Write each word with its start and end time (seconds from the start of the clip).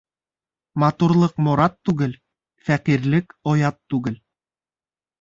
Матурлыҡ 0.83 1.35
морат 1.49 1.77
түгел, 1.91 2.17
фәҡирлеҡ 2.71 3.39
оят 3.55 3.81
түгел. 3.95 4.21